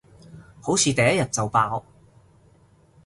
[0.59, 1.85] 好似第一日就爆